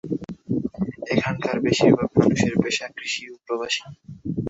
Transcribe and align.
এখানকার 1.13 1.55
বেশিরভাগ 1.65 2.09
মানুষের 2.17 2.53
পেশা 2.63 2.87
কৃষি 2.95 3.23
ও 3.29 3.45
প্রবাসী। 3.45 3.81